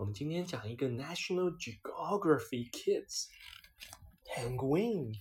[0.00, 3.26] 我们今天讲一个 National Geographic Kids
[4.24, 5.12] Penguin，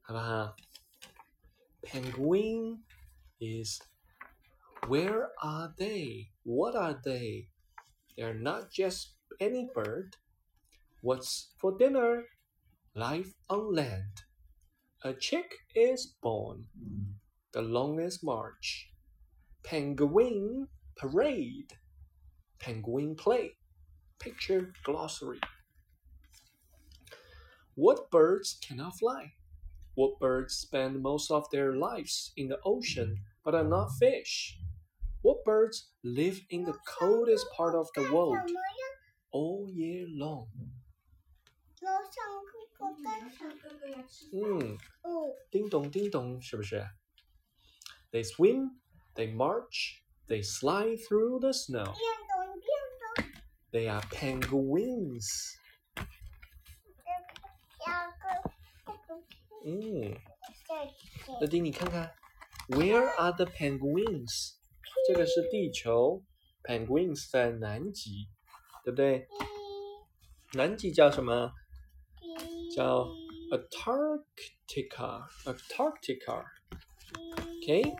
[0.00, 0.56] 好不好
[1.82, 2.82] ？Penguin
[3.38, 3.78] is
[4.88, 6.30] where are they?
[6.44, 7.50] What are they?
[8.16, 9.08] They are not just
[9.38, 10.14] any bird.
[11.02, 12.24] What's for dinner?
[12.94, 14.24] Life on land.
[15.04, 16.68] A chick is born.
[17.52, 18.88] The longest march.
[19.62, 21.76] Penguin parade.
[22.59, 23.57] Penguin play.
[24.19, 25.39] Picture glossary.
[27.75, 29.33] What birds cannot fly?
[29.95, 34.57] What birds spend most of their lives in the ocean but are not fish?
[35.21, 38.37] What birds live in the coldest part of the world
[39.31, 40.47] all year long?
[41.81, 43.53] 楼上哥哥干什么？
[43.61, 46.83] 哥哥要吃嗯，嗯，叮咚叮咚，是不是？
[48.11, 48.79] They swim,
[49.13, 51.93] they march, they slide through the snow.
[53.72, 55.26] They are penguins.
[59.64, 60.16] Mm.
[61.40, 62.14] 乐迪，你看看
[62.68, 63.78] ，Where are the penguins?
[63.78, 64.54] penguins？
[65.06, 66.22] 这个是地球
[66.64, 68.28] ，penguins 在南极，
[68.84, 69.28] 对不对？
[70.54, 71.52] 南极叫什么？
[72.74, 73.06] 叫
[73.52, 75.28] Antarctica。
[75.44, 76.44] Antarctica。
[77.62, 77.94] Okay。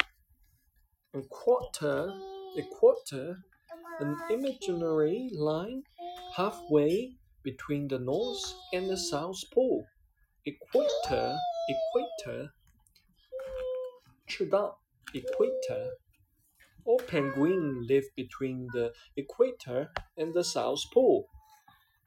[1.12, 2.30] Equator。
[2.56, 3.36] A quarter
[4.00, 5.82] an imaginary line
[6.34, 9.84] halfway between the North and the South Pole.
[10.46, 11.36] Equator.
[11.68, 12.48] Equator.
[14.26, 14.78] 赤道
[15.12, 15.90] Equator.
[16.86, 21.28] All penguins live between the equator and the South Pole.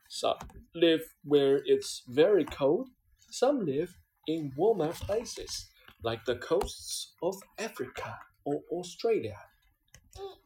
[0.10, 0.40] Some
[0.74, 2.90] live where it's very cold.
[3.30, 3.94] Some live
[4.26, 5.70] in warmer places,
[6.02, 9.38] like the coasts of Africa or Australia.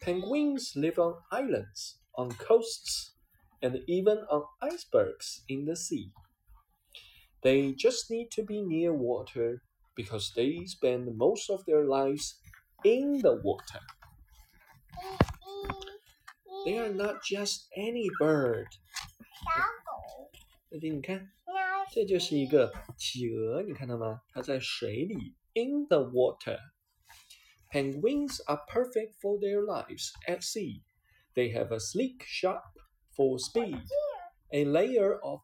[0.06, 3.12] Penguins live on islands, on coasts,
[3.62, 6.10] and even on icebergs in the sea.
[7.42, 9.62] They just need to be near water
[9.94, 12.38] because they spend most of their lives
[12.84, 13.80] in the water.
[16.64, 18.66] They are not just any bird.
[19.42, 19.50] 小
[19.84, 20.30] 狗，
[20.70, 24.20] 乐迪，你看，那这就是一个企鹅，你看到吗？
[24.32, 26.58] 它在水里，in the water.
[27.71, 30.83] Penguins are perfect for their lives at sea.
[31.35, 32.63] They have a sleek sharp
[33.15, 33.81] for speed.
[34.53, 35.41] A layer of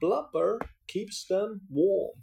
[0.00, 0.58] blubber
[0.88, 2.22] keeps them warm.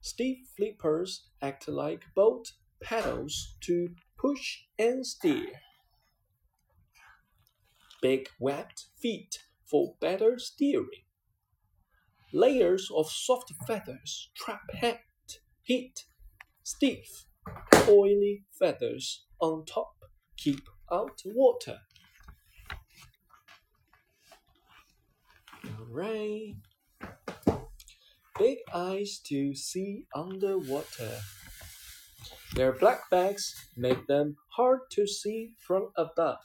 [0.00, 5.60] Stiff flippers act like boat paddles to push and steer.
[8.00, 11.04] Big webbed feet for better steering.
[12.32, 16.04] Layers of soft feathers trap heat, heat.
[16.62, 17.25] Stiff,
[17.88, 19.96] oily feathers on top
[20.36, 21.78] keep out water.
[25.80, 26.56] Alright.
[28.38, 31.18] Big eyes to see underwater.
[32.54, 36.38] Their black backs make them hard to see from above.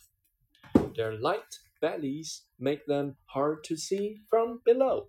[0.95, 5.07] Their light bellies make them hard to see from below.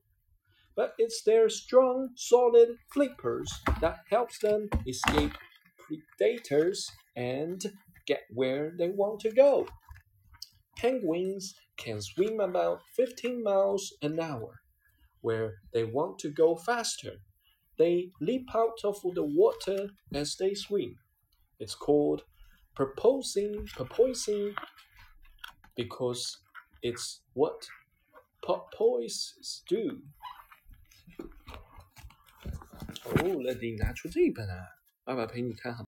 [0.74, 5.32] But it's their strong, solid flippers that helps them escape
[6.16, 7.60] predators and
[8.06, 9.66] get where they want to go.
[10.76, 14.60] Penguins can swim about 15 miles an hour.
[15.20, 17.20] Where they want to go faster,
[17.78, 20.96] they leap out of the water as they swim.
[21.60, 22.24] It's called
[22.76, 24.54] porpoising, porpoising
[25.76, 26.38] because
[26.82, 27.68] it's what
[28.44, 30.02] porpoises do.
[33.04, 34.66] Oh, 哦，乐迪，拿出这一本啊！
[35.04, 35.80] 爸爸陪你看好。